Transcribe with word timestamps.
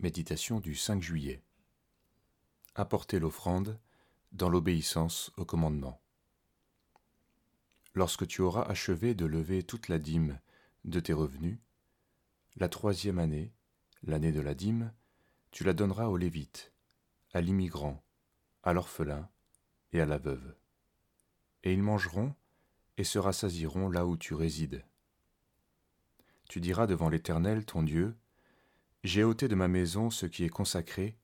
Méditation 0.00 0.60
du 0.60 0.76
5 0.76 1.02
juillet. 1.02 1.42
Apporter 2.76 3.18
l'offrande 3.18 3.80
dans 4.30 4.48
l'obéissance 4.48 5.32
au 5.36 5.44
commandement. 5.44 6.00
Lorsque 7.94 8.24
tu 8.28 8.40
auras 8.40 8.62
achevé 8.62 9.16
de 9.16 9.26
lever 9.26 9.64
toute 9.64 9.88
la 9.88 9.98
dîme 9.98 10.38
de 10.84 11.00
tes 11.00 11.12
revenus, 11.12 11.58
la 12.54 12.68
troisième 12.68 13.18
année, 13.18 13.52
l'année 14.04 14.30
de 14.30 14.40
la 14.40 14.54
dîme, 14.54 14.92
tu 15.50 15.64
la 15.64 15.72
donneras 15.72 16.06
aux 16.06 16.16
Lévites, 16.16 16.72
à 17.32 17.40
l'immigrant, 17.40 18.00
à 18.62 18.72
l'orphelin 18.74 19.28
et 19.90 20.00
à 20.00 20.06
la 20.06 20.18
veuve. 20.18 20.54
Et 21.64 21.72
ils 21.72 21.82
mangeront 21.82 22.36
et 22.98 23.04
se 23.04 23.18
rassasiront 23.18 23.88
là 23.88 24.06
où 24.06 24.16
tu 24.16 24.34
résides. 24.34 24.84
Tu 26.48 26.60
diras 26.60 26.86
devant 26.86 27.08
l'Éternel 27.08 27.66
ton 27.66 27.82
Dieu, 27.82 28.16
j'ai 29.04 29.22
ôté 29.22 29.48
de 29.48 29.54
ma 29.54 29.68
maison 29.68 30.10
ce 30.10 30.26
qui 30.26 30.44
est 30.44 30.48
consacré, 30.48 31.16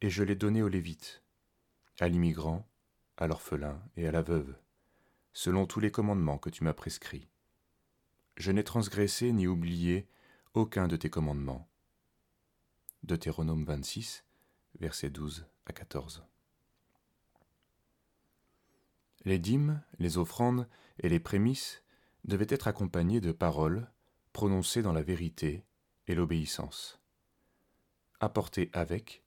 et 0.00 0.10
je 0.10 0.22
l'ai 0.22 0.36
donné 0.36 0.62
aux 0.62 0.68
Lévites, 0.68 1.22
à 2.00 2.08
l'immigrant, 2.08 2.68
à 3.16 3.26
l'orphelin 3.26 3.82
et 3.96 4.08
à 4.08 4.12
la 4.12 4.22
veuve, 4.22 4.56
selon 5.32 5.66
tous 5.66 5.80
les 5.80 5.90
commandements 5.90 6.38
que 6.38 6.50
tu 6.50 6.64
m'as 6.64 6.72
prescrits. 6.72 7.28
Je 8.36 8.50
n'ai 8.52 8.64
transgressé 8.64 9.32
ni 9.32 9.46
oublié 9.46 10.08
aucun 10.54 10.88
de 10.88 10.96
tes 10.96 11.10
commandements. 11.10 11.68
Deutéronome 13.02 13.64
26, 13.64 14.24
versets 14.80 15.10
12 15.10 15.46
à 15.66 15.72
14. 15.72 16.24
Les 19.24 19.38
dîmes, 19.38 19.82
les 19.98 20.18
offrandes 20.18 20.68
et 20.98 21.08
les 21.08 21.20
prémices 21.20 21.82
devaient 22.24 22.46
être 22.48 22.68
accompagnés 22.68 23.20
de 23.20 23.32
paroles 23.32 23.90
prononcées 24.32 24.82
dans 24.82 24.92
la 24.92 25.02
vérité 25.02 25.64
et 26.06 26.14
l'obéissance. 26.14 27.00
Apporter 28.20 28.70
avec, 28.72 29.22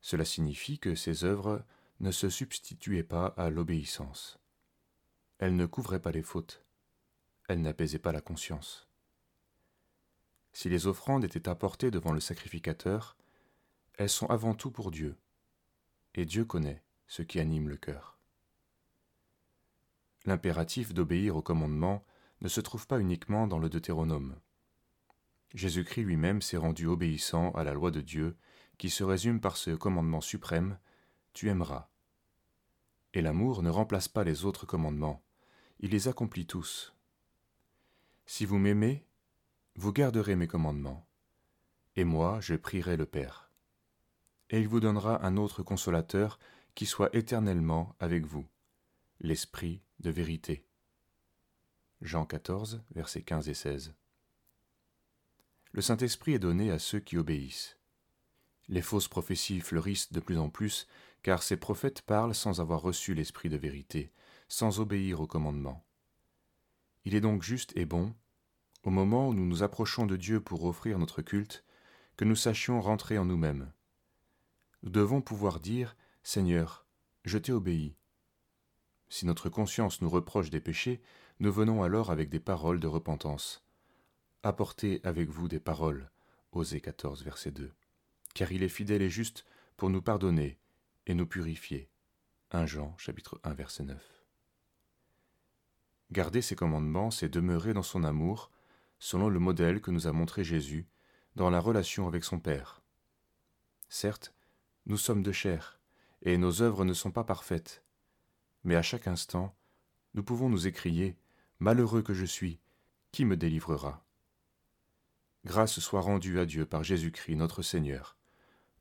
cela 0.00 0.24
signifie 0.24 0.78
que 0.78 0.94
ces 0.94 1.24
œuvres 1.24 1.64
ne 2.00 2.10
se 2.10 2.28
substituaient 2.28 3.02
pas 3.02 3.26
à 3.36 3.50
l'obéissance. 3.50 4.38
Elles 5.38 5.56
ne 5.56 5.66
couvraient 5.66 6.02
pas 6.02 6.12
les 6.12 6.22
fautes. 6.22 6.64
Elles 7.48 7.62
n'apaisaient 7.62 7.98
pas 7.98 8.12
la 8.12 8.20
conscience. 8.20 8.88
Si 10.52 10.68
les 10.68 10.86
offrandes 10.86 11.24
étaient 11.24 11.48
apportées 11.48 11.90
devant 11.90 12.12
le 12.12 12.20
sacrificateur, 12.20 13.16
elles 13.94 14.10
sont 14.10 14.26
avant 14.26 14.54
tout 14.54 14.70
pour 14.70 14.90
Dieu, 14.90 15.16
et 16.14 16.24
Dieu 16.24 16.44
connaît 16.44 16.82
ce 17.06 17.22
qui 17.22 17.40
anime 17.40 17.68
le 17.68 17.76
cœur. 17.76 18.18
L'impératif 20.24 20.92
d'obéir 20.92 21.36
au 21.36 21.42
commandement 21.42 22.04
ne 22.40 22.48
se 22.48 22.60
trouve 22.60 22.86
pas 22.86 23.00
uniquement 23.00 23.46
dans 23.46 23.58
le 23.58 23.68
Deutéronome. 23.68 24.38
Jésus-Christ 25.54 26.04
lui-même 26.04 26.42
s'est 26.42 26.56
rendu 26.56 26.86
obéissant 26.86 27.50
à 27.52 27.64
la 27.64 27.72
loi 27.72 27.90
de 27.90 28.00
Dieu, 28.00 28.36
qui 28.76 28.90
se 28.90 29.02
résume 29.02 29.40
par 29.40 29.56
ce 29.56 29.70
commandement 29.70 30.20
suprême, 30.20 30.78
Tu 31.32 31.48
aimeras. 31.48 31.88
Et 33.14 33.22
l'amour 33.22 33.62
ne 33.62 33.70
remplace 33.70 34.08
pas 34.08 34.24
les 34.24 34.44
autres 34.44 34.66
commandements, 34.66 35.22
il 35.80 35.90
les 35.90 36.08
accomplit 36.08 36.46
tous. 36.46 36.94
Si 38.26 38.44
vous 38.44 38.58
m'aimez, 38.58 39.06
vous 39.76 39.92
garderez 39.92 40.36
mes 40.36 40.48
commandements, 40.48 41.08
et 41.96 42.04
moi 42.04 42.40
je 42.40 42.54
prierai 42.54 42.96
le 42.96 43.06
Père. 43.06 43.50
Et 44.50 44.60
il 44.60 44.68
vous 44.68 44.80
donnera 44.80 45.24
un 45.24 45.36
autre 45.36 45.62
consolateur 45.62 46.38
qui 46.74 46.86
soit 46.86 47.14
éternellement 47.14 47.94
avec 47.98 48.24
vous, 48.24 48.46
l'Esprit 49.20 49.82
de 50.00 50.10
vérité. 50.10 50.64
Jean 52.00 52.24
14, 52.24 52.82
versets 52.94 53.22
15 53.22 53.48
et 53.48 53.54
16. 53.54 53.94
Le 55.72 55.82
Saint-Esprit 55.82 56.34
est 56.34 56.38
donné 56.38 56.70
à 56.70 56.78
ceux 56.78 57.00
qui 57.00 57.18
obéissent. 57.18 57.78
Les 58.68 58.82
fausses 58.82 59.08
prophéties 59.08 59.60
fleurissent 59.60 60.12
de 60.12 60.20
plus 60.20 60.38
en 60.38 60.50
plus, 60.50 60.86
car 61.22 61.42
ces 61.42 61.56
prophètes 61.56 62.02
parlent 62.02 62.34
sans 62.34 62.60
avoir 62.60 62.80
reçu 62.80 63.14
l'Esprit 63.14 63.48
de 63.48 63.56
vérité, 63.56 64.12
sans 64.48 64.80
obéir 64.80 65.20
au 65.20 65.26
commandement. 65.26 65.84
Il 67.04 67.14
est 67.14 67.20
donc 67.20 67.42
juste 67.42 67.76
et 67.76 67.84
bon, 67.84 68.14
au 68.82 68.90
moment 68.90 69.28
où 69.28 69.34
nous 69.34 69.46
nous 69.46 69.62
approchons 69.62 70.06
de 70.06 70.16
Dieu 70.16 70.40
pour 70.40 70.64
offrir 70.64 70.98
notre 70.98 71.22
culte, 71.22 71.64
que 72.16 72.24
nous 72.24 72.36
sachions 72.36 72.80
rentrer 72.80 73.18
en 73.18 73.24
nous-mêmes. 73.24 73.72
Nous 74.82 74.90
devons 74.90 75.20
pouvoir 75.20 75.60
dire 75.60 75.96
Seigneur, 76.22 76.86
je 77.24 77.38
t'ai 77.38 77.52
obéi. 77.52 77.96
Si 79.08 79.26
notre 79.26 79.48
conscience 79.48 80.00
nous 80.02 80.10
reproche 80.10 80.50
des 80.50 80.60
péchés, 80.60 81.00
nous 81.40 81.52
venons 81.52 81.82
alors 81.82 82.10
avec 82.10 82.28
des 82.28 82.40
paroles 82.40 82.80
de 82.80 82.86
repentance 82.86 83.67
apportez 84.42 85.00
avec 85.04 85.28
vous 85.28 85.48
des 85.48 85.60
paroles. 85.60 86.10
Osée 86.52 86.80
14, 86.80 87.24
verset 87.24 87.50
2. 87.50 87.72
Car 88.34 88.52
il 88.52 88.62
est 88.62 88.68
fidèle 88.68 89.02
et 89.02 89.10
juste 89.10 89.44
pour 89.76 89.90
nous 89.90 90.02
pardonner 90.02 90.58
et 91.06 91.14
nous 91.14 91.26
purifier. 91.26 91.88
1 92.52 92.66
Jean 92.66 92.96
chapitre 92.96 93.40
1 93.44 93.54
verset 93.54 93.84
9. 93.84 94.24
Garder 96.10 96.40
ses 96.40 96.56
commandements, 96.56 97.10
c'est 97.10 97.28
demeurer 97.28 97.74
dans 97.74 97.82
son 97.82 98.02
amour, 98.04 98.50
selon 98.98 99.28
le 99.28 99.38
modèle 99.38 99.82
que 99.82 99.90
nous 99.90 100.06
a 100.06 100.12
montré 100.12 100.42
Jésus 100.42 100.86
dans 101.36 101.50
la 101.50 101.60
relation 101.60 102.08
avec 102.08 102.24
son 102.24 102.40
Père. 102.40 102.82
Certes, 103.90 104.34
nous 104.86 104.96
sommes 104.96 105.22
de 105.22 105.32
chair, 105.32 105.78
et 106.22 106.38
nos 106.38 106.62
œuvres 106.62 106.84
ne 106.84 106.94
sont 106.94 107.10
pas 107.10 107.24
parfaites, 107.24 107.84
mais 108.64 108.74
à 108.74 108.82
chaque 108.82 109.06
instant, 109.06 109.54
nous 110.14 110.22
pouvons 110.22 110.48
nous 110.48 110.66
écrier 110.66 111.16
Malheureux 111.58 112.02
que 112.02 112.14
je 112.14 112.24
suis, 112.24 112.58
qui 113.12 113.24
me 113.24 113.36
délivrera? 113.36 114.07
Grâce 115.48 115.80
soit 115.80 116.02
rendue 116.02 116.38
à 116.40 116.44
Dieu 116.44 116.66
par 116.66 116.84
Jésus-Christ 116.84 117.34
notre 117.34 117.62
Seigneur. 117.62 118.18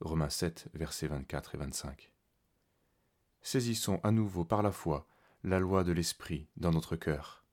Romains 0.01 0.29
7, 0.29 0.67
versets 0.73 1.07
24 1.07 1.55
et 1.55 1.57
25. 1.59 2.11
Saisissons 3.41 4.01
à 4.03 4.11
nouveau 4.11 4.44
par 4.44 4.61
la 4.61 4.73
foi 4.73 5.07
la 5.45 5.59
loi 5.59 5.85
de 5.85 5.94
l'Esprit 5.94 6.50
dans 6.57 6.72
notre 6.72 6.97
cœur. 6.97 7.45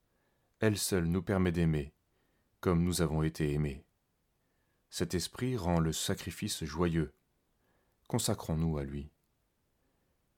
Elle 0.58 0.76
seule 0.76 1.04
nous 1.04 1.22
permet 1.22 1.52
d'aimer, 1.52 1.94
comme 2.58 2.82
nous 2.82 3.02
avons 3.02 3.22
été 3.22 3.52
aimés. 3.52 3.84
Cet 4.90 5.14
esprit 5.14 5.56
rend 5.56 5.78
le 5.78 5.92
sacrifice 5.92 6.64
joyeux. 6.64 7.14
Consacrons-nous 8.08 8.78
à 8.78 8.82
lui. 8.82 9.12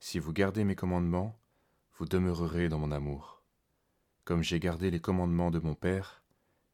Si 0.00 0.18
vous 0.18 0.34
gardez 0.34 0.64
mes 0.64 0.76
commandements, 0.76 1.40
vous 1.96 2.04
demeurerez 2.04 2.68
dans 2.68 2.78
mon 2.78 2.92
amour, 2.92 3.42
comme 4.26 4.42
j'ai 4.42 4.60
gardé 4.60 4.90
les 4.90 5.00
commandements 5.00 5.50
de 5.50 5.60
mon 5.60 5.74
Père, 5.74 6.22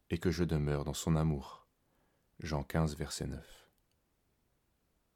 et 0.09 0.17
que 0.17 0.31
je 0.31 0.43
demeure 0.43 0.83
dans 0.83 0.93
son 0.93 1.15
amour. 1.15 1.62
Jean 2.43 2.63
15, 2.63 2.95
verset 2.95 3.27
9. 3.27 3.62